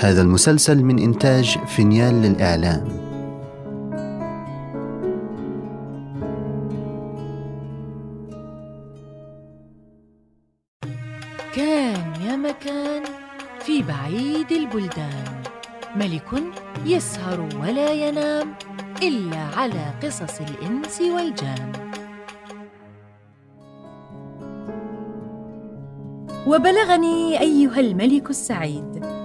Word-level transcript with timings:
هذا 0.00 0.22
المسلسل 0.22 0.84
من 0.84 0.98
إنتاج 0.98 1.58
فينيال 1.66 2.14
للإعلام. 2.22 2.88
كان 11.54 12.12
يا 12.26 12.36
مكان 12.36 13.02
في 13.60 13.82
بعيد 13.82 14.52
البلدان. 14.52 15.42
ملك 15.96 16.42
يسهر 16.86 17.48
ولا 17.62 17.92
ينام 17.92 18.54
إلا 19.02 19.38
على 19.56 19.94
قصص 20.02 20.40
الإنس 20.40 21.00
والجان. 21.00 21.72
وبلغني 26.46 27.40
أيها 27.40 27.80
الملك 27.80 28.30
السعيد 28.30 29.19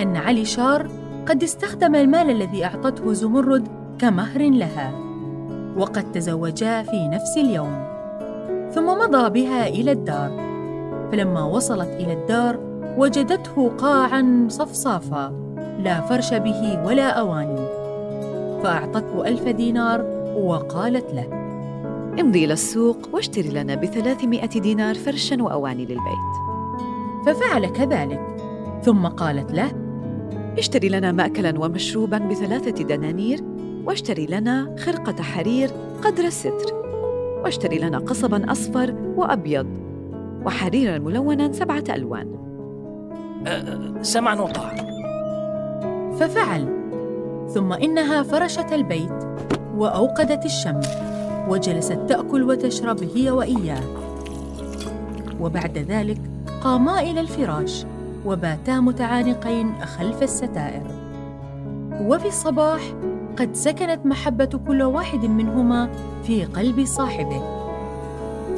أن 0.00 0.16
علي 0.16 0.44
شار 0.44 0.88
قد 1.28 1.42
استخدم 1.42 1.94
المال 1.94 2.30
الذي 2.30 2.64
أعطته 2.64 3.12
زمرد 3.12 3.68
كمهر 3.98 4.42
لها 4.42 4.92
وقد 5.76 6.12
تزوجا 6.12 6.82
في 6.82 7.08
نفس 7.08 7.36
اليوم 7.36 7.88
ثم 8.74 8.86
مضى 8.86 9.30
بها 9.30 9.68
إلى 9.68 9.92
الدار 9.92 10.30
فلما 11.12 11.44
وصلت 11.44 11.88
إلى 11.88 12.12
الدار 12.12 12.58
وجدته 12.98 13.70
قاعا 13.78 14.46
صفصافا 14.48 15.32
لا 15.84 16.00
فرش 16.00 16.34
به 16.34 16.86
ولا 16.86 17.08
أواني 17.08 17.66
فأعطته 18.62 19.28
ألف 19.28 19.48
دينار 19.48 20.04
وقالت 20.36 21.14
له 21.14 21.38
امضي 22.20 22.44
إلى 22.44 22.52
السوق 22.52 22.98
واشتري 23.12 23.48
لنا 23.48 23.74
بثلاثمائة 23.74 24.60
دينار 24.60 24.94
فرشا 24.94 25.42
وأواني 25.42 25.84
للبيت. 25.84 26.34
ففعل 27.26 27.66
كذلك 27.66 28.20
ثم 28.82 29.06
قالت 29.06 29.52
له 29.52 29.87
اشتري 30.58 30.88
لنا 30.88 31.12
مأكلا 31.12 31.58
ومشروبا 31.58 32.18
بثلاثة 32.18 32.84
دنانير 32.84 33.44
واشتري 33.84 34.26
لنا 34.26 34.76
خرقة 34.78 35.22
حرير 35.22 35.70
قدر 36.02 36.24
الستر 36.24 36.74
واشتري 37.44 37.78
لنا 37.78 37.98
قصبا 37.98 38.52
أصفر 38.52 38.94
وأبيض 39.16 39.66
وحريرا 40.46 40.98
ملونا 40.98 41.52
سبعة 41.52 41.84
ألوان. 41.90 42.28
أه 43.46 44.02
سمعا 44.02 44.34
وطاعة. 44.34 44.76
ففعل. 46.16 46.78
ثم 47.54 47.72
إنها 47.72 48.22
فرشت 48.22 48.72
البيت 48.72 49.24
وأوقدت 49.76 50.44
الشمع 50.44 50.80
وجلست 51.48 51.98
تأكل 52.08 52.42
وتشرب 52.42 53.04
هي 53.16 53.30
وإياه 53.30 53.82
وبعد 55.40 55.78
ذلك 55.78 56.20
قاما 56.60 57.00
إلى 57.00 57.20
الفراش. 57.20 57.84
وباتا 58.26 58.80
متعانقين 58.80 59.74
خلف 59.84 60.22
الستائر. 60.22 60.82
وفي 62.00 62.28
الصباح 62.28 62.80
قد 63.38 63.54
سكنت 63.54 64.06
محبة 64.06 64.60
كل 64.68 64.82
واحد 64.82 65.24
منهما 65.24 65.88
في 66.22 66.44
قلب 66.44 66.84
صاحبه. 66.84 67.42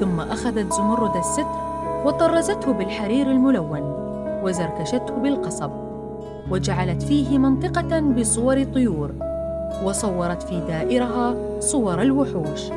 ثم 0.00 0.20
أخذت 0.20 0.72
زمرد 0.72 1.16
الستر 1.16 1.46
وطرزته 2.04 2.72
بالحرير 2.72 3.30
الملون 3.30 3.94
وزركشته 4.44 5.14
بالقصب 5.22 5.70
وجعلت 6.50 7.02
فيه 7.02 7.38
منطقة 7.38 8.00
بصور 8.00 8.64
طيور 8.64 9.12
وصورت 9.84 10.42
في 10.42 10.60
دائرها 10.60 11.34
صور 11.60 12.02
الوحوش. 12.02 12.70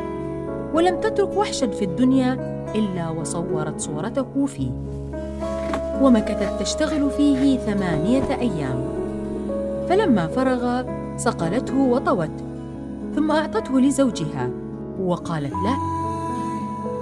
ولم 0.74 1.00
تترك 1.00 1.38
وحشا 1.38 1.68
في 1.68 1.86
الدنيا 1.86 2.34
إلا 2.76 3.10
وصورت 3.10 3.80
صورته 3.80 4.46
فيه. 4.46 4.72
ومكثت 6.02 6.60
تشتغل 6.60 7.12
فيه 7.12 7.58
ثمانية 7.58 8.40
أيام. 8.40 8.84
فلما 9.90 10.28
فرغ 10.28 10.84
صقلته 11.18 11.78
وطوته 11.78 12.44
ثم 13.16 13.32
أعطته 13.32 13.80
لزوجها 13.80 14.50
وقالت 15.00 15.54
له 15.54 15.78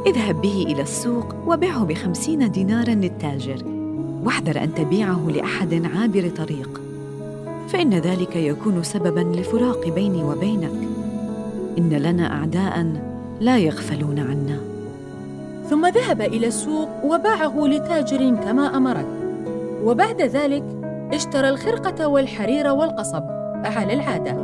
اذهب 0.07 0.41
به 0.41 0.66
إلى 0.67 0.81
السوق 0.81 1.35
وبعه 1.47 1.85
بخمسين 1.85 2.51
دينارا 2.51 2.93
للتاجر 2.93 3.63
واحذر 4.23 4.63
أن 4.63 4.73
تبيعه 4.73 5.29
لأحد 5.29 5.85
عابر 5.95 6.29
طريق. 6.37 6.81
فإن 7.67 7.93
ذلك 7.93 8.35
يكون 8.35 8.83
سببا 8.83 9.19
لفراق 9.19 9.89
بيني 9.89 10.23
وبينك. 10.23 10.87
إن 11.77 11.89
لنا 11.89 12.33
أعداء 12.33 12.93
لا 13.39 13.57
يغفلون 13.57 14.19
عنا. 14.19 14.70
ثم 15.71 15.87
ذهب 15.87 16.21
إلى 16.21 16.47
السوق 16.47 16.89
وباعه 17.03 17.67
لتاجر 17.67 18.35
كما 18.35 18.77
أمرت. 18.77 19.05
وبعد 19.83 20.21
ذلك 20.21 20.63
اشترى 21.13 21.49
الخرقة 21.49 22.07
والحرير 22.07 22.67
والقصب 22.67 23.23
على 23.63 23.93
العادة. 23.93 24.35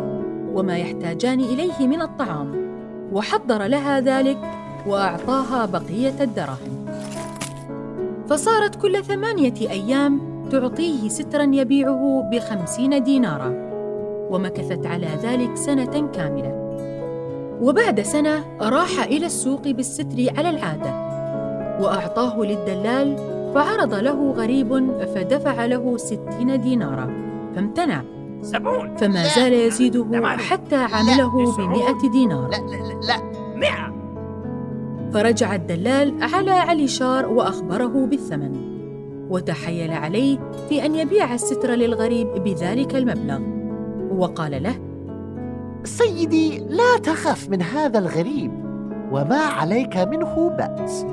وما 0.54 0.78
يحتاجان 0.78 1.40
إليه 1.40 1.88
من 1.88 2.02
الطعام. 2.02 2.56
وحضر 3.14 3.64
لها 3.64 4.00
ذلك 4.00 4.38
وأعطاها 4.88 5.66
بقية 5.66 6.14
الدراهم. 6.22 6.86
فصارت 8.30 8.76
كل 8.76 9.04
ثمانية 9.04 9.54
أيام 9.62 10.22
تعطيه 10.52 11.10
سترا 11.10 11.44
يبيعه 11.44 12.30
بخمسين 12.32 13.04
دينارا. 13.04 13.54
ومكثت 14.32 14.86
على 14.86 15.08
ذلك 15.24 15.56
سنة 15.56 16.08
كاملة. 16.14 16.78
وبعد 17.62 18.02
سنة 18.02 18.44
راح 18.62 19.04
إلى 19.04 19.26
السوق 19.26 19.68
بالستر 19.68 20.34
على 20.38 20.50
العادة. 20.50 21.07
وأعطاه 21.80 22.40
للدلال 22.42 23.18
فعرض 23.56 23.94
له 23.94 24.32
غريب 24.32 24.92
فدفع 25.16 25.66
له 25.66 25.98
ستين 25.98 26.62
دينارا. 26.62 27.08
فامتنع. 27.56 28.02
سبعون. 28.42 28.96
فما 28.96 29.24
زال 29.36 29.54
يزيده 29.54 30.06
حتى 30.38 30.76
عمله 30.76 31.58
بمئة 31.58 32.12
دينار. 32.12 32.50
لا 32.50 32.58
لا 32.58 32.94
لا 33.08 33.18
مئة. 33.56 33.98
فرجع 35.14 35.56
الدلال 35.56 36.24
على 36.34 36.52
علي 36.52 36.88
شار 36.88 37.26
وأخبره 37.26 38.06
بالثمن. 38.06 38.78
وتحيل 39.30 39.92
عليه 39.92 40.38
في 40.70 40.86
أن 40.86 40.96
يبيع 40.96 41.34
الستر 41.34 41.70
للغريب 41.70 42.28
بذلك 42.44 42.96
المبلغ. 42.96 43.40
وقال 44.18 44.64
له 44.64 44.76
سيدي 45.84 46.58
لا 46.58 46.98
تخف 47.04 47.50
من 47.50 47.62
هذا 47.62 48.00
الغريب 48.00 48.52
وما 49.12 49.40
عليك 49.40 49.98
منه 49.98 50.50
بأس. 50.50 51.06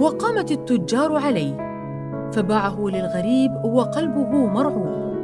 وقامت 0.00 0.50
التجار 0.50 1.16
عليه 1.16 1.54
فباعه 2.32 2.76
للغريب 2.80 3.64
وقلبه 3.64 4.46
مرعوب. 4.46 5.14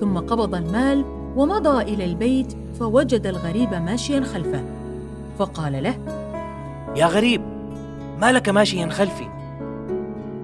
ثم 0.00 0.18
قبض 0.18 0.54
المال 0.54 1.04
ومضى 1.36 1.82
إلى 1.82 2.04
البيت 2.04 2.56
فوجد 2.80 3.26
الغريب 3.26 3.74
ماشيا 3.74 4.20
خلفه. 4.20 4.60
فقال 5.38 5.82
له 5.82 5.94
يا 6.96 7.06
غريب 7.06 7.42
ما 8.20 8.32
لك 8.32 8.48
ماشيا 8.48 8.88
خلفي؟ 8.88 9.24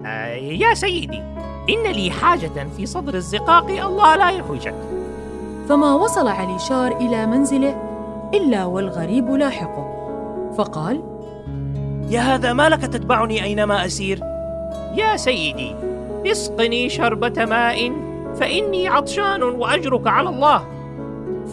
آه 0.07 0.35
يا 0.35 0.75
سيدي 0.75 1.23
إن 1.71 1.93
لي 1.93 2.11
حاجة 2.11 2.67
في 2.77 2.87
صدر 2.87 3.15
الزقاق 3.15 3.71
الله 3.71 4.17
لا 4.17 4.31
يحوجك. 4.31 4.75
فما 5.69 5.95
وصل 5.95 6.29
علي 6.29 6.59
شار 6.59 6.97
إلى 6.97 7.27
منزله 7.27 7.83
إلا 8.35 8.65
والغريب 8.65 9.31
لاحقه. 9.31 9.87
فقال 10.59 11.14
يا 12.11 12.21
هذا 12.21 12.53
ما 12.53 12.69
لك 12.69 12.81
تتبعني 12.81 13.45
أينما 13.45 13.87
أسير؟ 13.87 14.21
يا 14.95 15.17
سيدي 15.17 15.75
اسقني 16.27 16.89
شربة 16.89 17.45
ماء 17.45 17.93
فإني 18.35 18.89
عطشان 18.89 19.43
وأجرك 19.43 20.07
على 20.07 20.29
الله. 20.29 20.65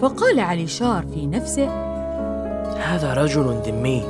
فقال 0.01 0.39
علي 0.39 0.67
شار 0.67 1.05
في 1.13 1.27
نفسه 1.27 1.69
هذا 2.77 3.13
رجل 3.13 3.55
ذمي 3.65 4.03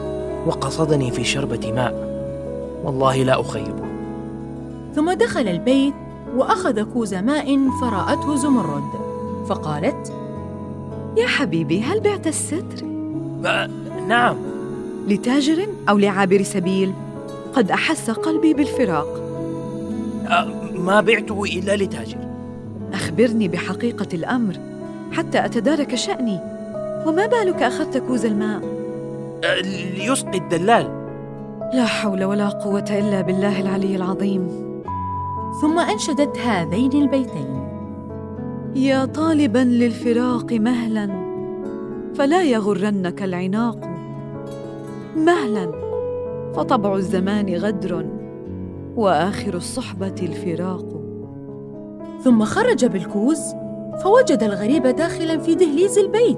وقصدني 0.46 1.12
في 1.12 1.24
شربة 1.24 1.72
ماء. 1.72 1.94
والله 2.84 3.24
لا 3.24 3.42
أخيبه. 3.42 3.84
ثم 4.96 5.12
دخل 5.12 5.48
البيت 5.48 5.94
وأخذ 6.36 6.84
كوز 6.94 7.14
ماء 7.14 7.60
فرأته 7.82 8.36
زمرد. 8.36 8.92
فقالت 9.48 10.14
يا 11.18 11.28
حبيبي 11.28 11.82
هل 11.82 12.00
بعت 12.00 12.28
الستر؟ 12.28 12.86
آه 13.46 13.70
نعم. 14.08 14.51
لتاجر 15.08 15.68
أو 15.90 15.98
لعابر 15.98 16.44
سبيل؟ 16.44 16.94
قد 17.54 17.72
أحس 17.72 18.10
قلبي 18.10 18.54
بالفراق. 18.54 19.08
آه 20.28 20.48
ما 20.76 21.02
بعته 21.02 21.44
إلا 21.44 21.76
لتاجر. 21.76 22.18
أخبرني 22.94 23.48
بحقيقة 23.48 24.08
الأمر 24.14 24.54
حتى 25.12 25.46
أتدارك 25.46 25.96
شأني. 25.96 26.40
وما 27.06 27.26
بالك 27.26 27.64
أخذت 27.64 27.98
كوز 27.98 28.26
الماء؟ 28.26 28.62
آه 29.44 29.62
ليسقي 29.98 30.38
الدلال. 30.38 31.02
لا 31.74 31.86
حول 31.86 32.24
ولا 32.24 32.50
قوة 32.50 32.86
إلا 32.90 33.22
بالله 33.22 33.62
العلي 33.62 33.96
العظيم. 33.96 34.48
ثم 35.62 35.80
أنشدت 35.80 36.38
هذين 36.38 36.92
البيتين. 36.92 37.62
يا 38.76 39.06
طالبا 39.06 39.60
للفراق 39.60 40.54
مهلا 40.54 41.10
فلا 42.16 42.44
يغرنك 42.44 43.24
العناق. 43.24 43.91
مهلا. 45.16 45.72
فطبع 46.56 46.96
الزمان 46.96 47.56
غدر 47.56 48.06
وآخر 48.96 49.54
الصحبة 49.54 50.16
الفراق. 50.22 50.86
ثم 52.24 52.46
خرج 52.46 52.86
بالكوز 52.86 53.40
فوجد 54.04 54.44
الغريب 54.44 54.88
داخلا 54.88 55.38
في 55.38 55.56
دهليز 55.56 55.98
البيت. 55.98 56.38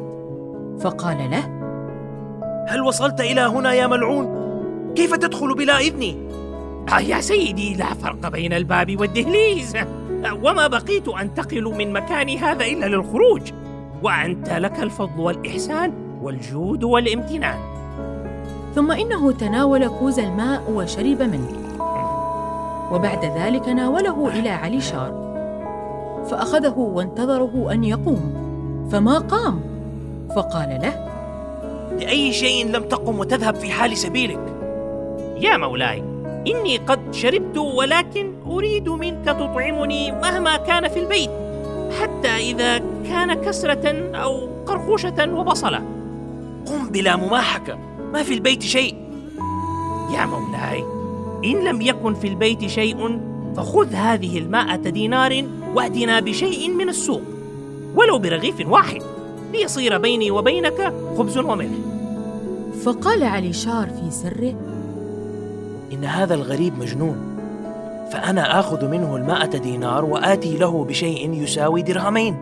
فقال 0.79 1.17
له 1.17 1.63
هل 2.67 2.81
وصلت 2.81 3.21
إلى 3.21 3.41
هنا 3.41 3.73
يا 3.73 3.87
ملعون؟ 3.87 4.43
كيف 4.95 5.15
تدخل 5.15 5.55
بلا 5.55 5.77
إذني؟ 5.77 6.17
آه 6.93 6.99
يا 6.99 7.21
سيدي 7.21 7.75
لا 7.75 7.93
فرق 7.93 8.27
بين 8.27 8.53
الباب 8.53 8.99
والدهليز. 8.99 9.73
وما 10.43 10.67
بقيت 10.67 11.07
أنتقل 11.07 11.63
من 11.63 11.93
مكاني 11.93 12.37
هذا 12.37 12.65
إلا 12.65 12.85
للخروج. 12.85 13.41
وأنت 14.03 14.49
لك 14.49 14.79
الفضل 14.79 15.19
والإحسان 15.19 15.93
والجود 16.21 16.83
والامتنان. 16.83 17.72
ثم 18.75 18.91
إنه 18.91 19.31
تناول 19.31 19.87
كوز 19.87 20.19
الماء 20.19 20.71
وشرب 20.71 21.21
منه. 21.21 21.47
وبعد 22.91 23.25
ذلك 23.25 23.67
ناوله 23.67 24.27
إلى 24.27 24.49
علي 24.49 24.81
شار. 24.81 25.23
فأخذه 26.29 26.77
وانتظره 26.77 27.71
أن 27.71 27.83
يقوم. 27.83 28.33
فما 28.91 29.19
قام؟ 29.19 29.61
فقال 30.35 30.79
له 30.81 31.09
لأي 31.99 32.33
شيء 32.33 32.67
لم 32.67 32.83
تقم 32.83 33.19
وتذهب 33.19 33.55
في 33.55 33.71
حال 33.71 33.97
سبيلك. 33.97 34.53
يا 35.37 35.57
مولاي 35.57 36.03
إني 36.47 36.77
قد 36.77 36.99
شربت 37.11 37.57
ولكن 37.57 38.33
أريد 38.47 38.89
منك 38.89 39.25
تطعمني 39.25 40.11
مهما 40.11 40.57
كان 40.57 40.87
في 40.87 40.99
البيت 40.99 41.29
حتى 42.01 42.29
إذا 42.37 42.77
كان 42.77 43.33
كسرة 43.33 44.15
أو 44.15 44.39
قرقوشة 44.65 45.33
وبصلة. 45.33 45.81
قم 46.67 46.89
بلا 46.89 47.15
مماحكة. 47.15 47.77
ما 48.13 48.23
في 48.23 48.33
البيت 48.33 48.61
شيء. 48.61 48.95
يا 50.13 50.25
مولاي 50.25 50.83
إن 51.45 51.63
لم 51.63 51.81
يكن 51.81 52.13
في 52.13 52.27
البيت 52.27 52.65
شيء 52.65 53.19
فخذ 53.55 53.93
هذه 53.93 54.37
المائة 54.37 54.75
دينار 54.75 55.43
وأتنا 55.75 56.19
بشيء 56.19 56.69
من 56.69 56.89
السوق. 56.89 57.21
ولو 57.95 58.19
برغيف 58.19 58.67
واحد 58.67 59.01
ليصير 59.53 59.97
بيني 59.97 60.31
وبينك 60.31 60.93
خبز 61.17 61.37
وملح. 61.37 61.71
فقال 62.83 63.23
علي 63.23 63.53
شار 63.53 63.89
في 63.89 64.11
سره 64.11 64.53
إن 65.93 66.05
هذا 66.05 66.35
الغريب 66.35 66.79
مجنون 66.79 67.17
فأنا 68.11 68.59
آخذ 68.59 68.87
منه 68.87 69.15
المائة 69.15 69.57
دينار 69.57 70.05
وآتي 70.05 70.57
له 70.57 70.85
بشيء 70.85 71.33
يساوي 71.33 71.81
درهمين. 71.81 72.35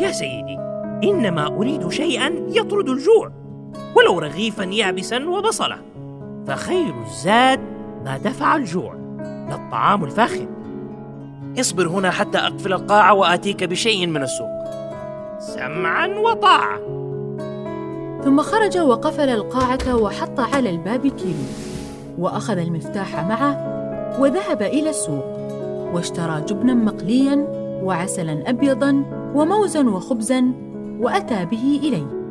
يا 0.00 0.12
سيدي 0.12 0.58
إنما 1.04 1.46
أريد 1.46 1.88
شيئا 1.88 2.32
يطرد 2.48 2.88
الجوع. 2.88 3.43
ولو 4.04 4.18
رغيفا 4.18 4.62
يابسا 4.62 5.24
وبصلة. 5.28 5.76
فخير 6.46 6.94
الزاد 7.06 7.60
ما 8.04 8.18
دفع 8.18 8.56
الجوع 8.56 8.94
لا 9.48 9.54
الطعام 9.54 10.04
الفاخر. 10.04 10.46
اصبر 11.60 11.88
هنا 11.88 12.10
حتى 12.10 12.38
أقفل 12.38 12.72
القاعة 12.72 13.14
وآتيك 13.14 13.64
بشيء 13.64 14.06
من 14.06 14.22
السوق. 14.22 14.48
سمعا 15.38 16.06
وطاعة. 16.06 16.78
ثم 18.24 18.40
خرج 18.40 18.78
وقفل 18.78 19.28
القاعة 19.28 19.96
وحط 19.96 20.40
على 20.40 20.70
الباب 20.70 21.06
كيلو 21.06 21.44
وأخذ 22.18 22.58
المفتاح 22.58 23.24
معه 23.24 23.74
وذهب 24.20 24.62
إلى 24.62 24.90
السوق 24.90 25.24
واشترى 25.92 26.40
جبنا 26.48 26.74
مقليا 26.74 27.46
وعسلا 27.82 28.50
أبيضا 28.50 29.04
وموزا 29.34 29.88
وخبزا 29.88 30.44
وأتى 31.00 31.44
به 31.44 31.80
إليه. 31.82 32.23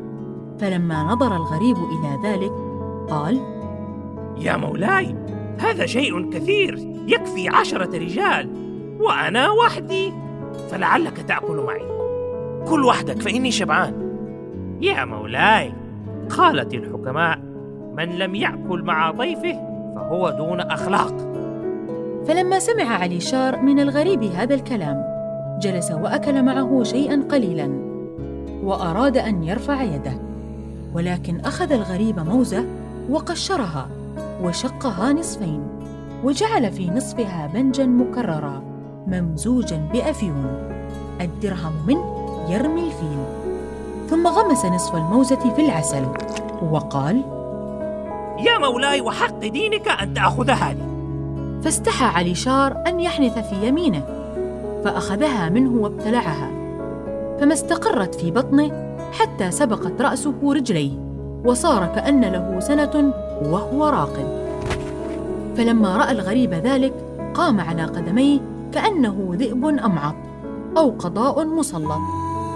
فلما 0.63 1.03
نظر 1.03 1.35
الغريب 1.35 1.77
إلى 1.77 2.19
ذلك 2.23 2.51
قال 3.09 3.39
يا 4.37 4.57
مولاي 4.57 5.15
هذا 5.59 5.85
شيء 5.85 6.29
كثير 6.29 6.77
يكفي 7.07 7.49
عشرة 7.49 7.97
رجال 7.97 8.49
وأنا 8.99 9.49
وحدي 9.49 10.13
فلعلك 10.69 11.17
تأكل 11.17 11.63
معي. 11.67 11.85
كل 12.67 12.85
وحدك 12.85 13.21
فإني 13.21 13.51
شبعان. 13.51 13.93
يا 14.81 15.05
مولاي 15.05 15.73
قالت 16.37 16.73
الحكماء 16.73 17.39
من 17.97 18.09
لم 18.17 18.35
يأكل 18.35 18.83
مع 18.83 19.11
ضيفه 19.11 19.53
فهو 19.95 20.29
دون 20.29 20.59
أخلاق. 20.59 21.15
فلما 22.27 22.59
سمع 22.59 22.83
علي 22.83 23.19
شار 23.19 23.61
من 23.61 23.79
الغريب 23.79 24.23
هذا 24.23 24.55
الكلام 24.55 25.03
جلس 25.61 25.91
وأكل 25.91 26.43
معه 26.43 26.83
شيئا 26.83 27.23
قليلا 27.31 27.69
وأراد 28.63 29.17
أن 29.17 29.43
يرفع 29.43 29.81
يده. 29.81 30.32
ولكن 30.93 31.39
أخذ 31.39 31.71
الغريب 31.71 32.19
موزة 32.19 32.65
وقشرها 33.09 33.87
وشقها 34.43 35.13
نصفين 35.13 35.63
وجعل 36.23 36.71
في 36.71 36.89
نصفها 36.89 37.49
بنجا 37.53 37.85
مكررا 37.85 38.63
ممزوجا 39.07 39.89
بأفيون. 39.93 40.69
الدرهم 41.21 41.73
منه 41.87 42.13
يرمي 42.49 42.87
الفيل. 42.87 43.43
ثم 44.09 44.27
غمس 44.27 44.65
نصف 44.65 44.95
الموزة 44.95 45.53
في 45.55 45.65
العسل 45.65 46.07
وقال 46.71 47.15
يا 48.39 48.57
مولاي 48.57 49.01
وحق 49.01 49.39
دينك 49.39 49.87
أن 49.87 50.13
تأخذ 50.13 50.49
هذه 50.49 50.93
فاستحى 51.63 52.05
علي 52.05 52.35
شار 52.35 52.83
أن 52.87 52.99
يحنث 52.99 53.49
في 53.49 53.67
يمينه 53.67 54.03
فأخذها 54.83 55.49
منه 55.49 55.81
وابتلعها. 55.81 56.62
فما 57.39 57.53
استقرت 57.53 58.15
في 58.15 58.31
بطنه 58.31 58.97
حتى 59.11 59.51
سبقت 59.51 60.01
رأسه 60.01 60.53
رجليه 60.53 60.91
وصار 61.45 61.85
كأن 61.85 62.21
له 62.21 62.59
سنة 62.59 63.13
وهو 63.41 63.85
راقد 63.85 64.43
فلما 65.57 65.97
رأى 65.97 66.11
الغريب 66.11 66.53
ذلك 66.53 66.93
قام 67.33 67.59
على 67.59 67.83
قدميه 67.83 68.39
كأنه 68.71 69.29
ذئب 69.31 69.65
أمعط 69.65 70.15
أو 70.77 70.89
قضاء 70.89 71.45
مسلط 71.45 72.01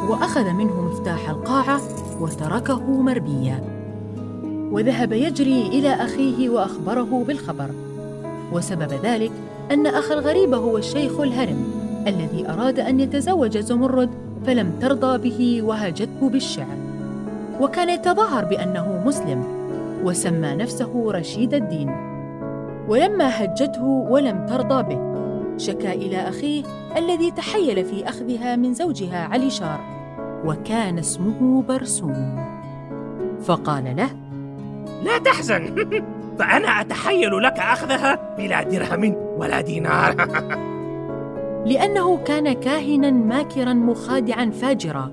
وأخذ 0.10 0.50
منه 0.54 0.82
مفتاح 0.82 1.30
القاعة 1.30 1.82
وتركه 2.22 3.02
مربيا. 3.02 3.64
وذهب 4.72 5.12
يجري 5.14 5.68
إلى 5.68 5.90
أخيه 5.90 6.50
وأخبره 6.50 7.24
بالخبر. 7.28 7.70
وسبب 8.54 8.94
ذلك 9.04 9.32
أن 9.72 9.88
أخ 9.88 10.12
الغريب 10.12 10.54
هو 10.54 10.78
الشيخ 10.78 11.20
الهرم 11.20 11.66
الذي 12.08 12.50
أراد 12.50 12.80
أن 12.80 13.00
يتزوج 13.00 13.58
زمرد 13.58 14.10
فلم 14.46 14.72
ترضى 14.82 15.30
به 15.30 15.62
وهجته 15.62 16.30
بالشعر. 16.30 16.78
وكان 17.60 17.90
يتظاهر 17.90 18.46
بأنه 18.46 19.04
مسلم 19.06 19.44
وسمى 20.04 20.56
نفسه 20.56 21.12
رشيد 21.12 21.54
الدين. 21.54 21.90
ولما 22.88 23.44
هجته 23.44 23.84
ولم 23.84 24.46
ترضى 24.46 24.84
به 24.84 25.00
شكا 25.58 25.94
إلى 25.94 26.18
أخيه 26.18 26.64
الذي 26.98 27.32
تحيل 27.32 27.86
في 27.86 28.10
أخذها 28.10 28.56
من 28.56 28.74
زوجها 28.74 29.28
علي 29.28 29.50
شار 29.50 29.80
وكان 30.46 30.98
اسمه 30.98 31.62
برسوم. 31.62 32.48
فقال 33.42 33.96
له 33.96 34.10
لا 35.04 35.18
تحزن 35.18 35.76
فأنا 36.40 36.82
أتحيل 36.82 37.44
لك 37.44 37.60
أخذها 37.60 38.36
بلا 38.38 38.64
درهم 38.64 39.16
ولا 39.38 39.62
دينار. 39.62 40.16
لأنه 41.68 42.18
كان 42.18 42.54
كاهنا 42.54 43.12
ماكرا 43.12 43.74
مخادعا 43.74 44.50
فاجرا. 44.50 45.12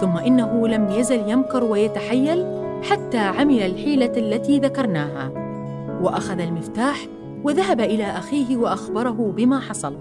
ثم 0.00 0.16
إنه 0.16 0.68
لم 0.68 0.90
يزل 0.90 1.30
يمكر 1.30 1.64
ويتحيل 1.64 2.46
حتى 2.82 3.18
عمل 3.18 3.62
الحيلة 3.62 4.12
التي 4.16 4.58
ذكرناها. 4.58 5.30
وأخذ 6.02 6.40
المفتاح 6.40 6.96
وذهب 7.44 7.80
إلى 7.80 8.04
أخيه 8.04 8.56
وأخبره 8.56 9.32
بما 9.36 9.60
حصل. 9.60 9.94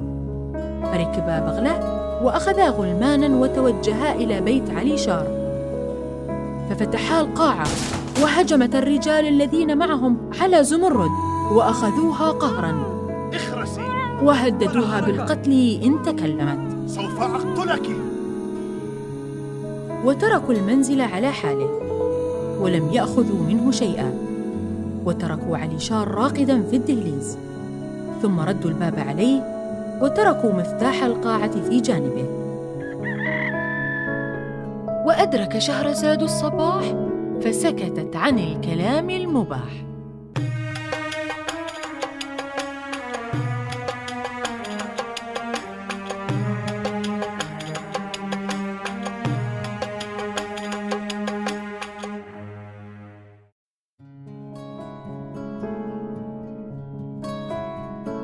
فركبا 0.84 1.40
بغلة 1.40 1.76
وأخذا 2.24 2.70
غلمانا 2.70 3.40
وتوجها 3.40 4.16
إلى 4.16 4.42
بيت 4.42 4.70
علي 4.70 4.98
شار. 4.98 5.28
ففتحا 6.70 7.22
القاعة 7.22 7.68
وهجمت 8.24 8.76
الرجال 8.76 9.28
الذين 9.28 9.78
معهم 9.78 10.18
على 10.42 10.64
زمرد 10.64 11.12
وأخذوها 11.52 12.32
قهرا. 12.32 12.74
اخرسي. 13.34 13.93
وهددوها 14.24 15.02
بالقتل 15.02 15.80
إن 15.84 16.02
تكلمت. 16.06 16.90
سوف 16.90 17.22
أقتلك. 17.22 17.90
وتركوا 20.06 20.54
المنزل 20.54 21.02
على 21.02 21.32
حاله 21.32 21.70
ولم 22.62 22.90
يأخذوا 22.94 23.48
منه 23.48 23.72
شيئا. 23.72 24.14
وتركوا 25.06 25.58
علي 25.58 25.80
شار 25.80 26.08
راقدا 26.08 26.64
في 26.64 26.76
الدهليز. 26.76 27.38
ثم 28.22 28.40
ردوا 28.40 28.70
الباب 28.70 29.00
عليه 29.00 29.42
وتركوا 30.02 30.54
مفتاح 30.54 31.04
القاعة 31.04 31.52
في 31.70 31.82
جانبه. 31.82 32.26
وأدرك 35.06 35.58
شهرزاد 35.58 36.24
الصباح 36.24 36.84
فسكتت 37.42 38.16
عن 38.16 38.40
الكلام 38.40 39.10
المباح. 39.10 39.84